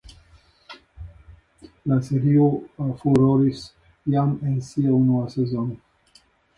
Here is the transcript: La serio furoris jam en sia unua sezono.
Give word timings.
La 1.91 1.99
serio 2.09 2.47
furoris 3.03 3.65
jam 4.17 4.35
en 4.49 4.59
sia 4.73 4.99
unua 5.05 5.33
sezono. 5.39 6.23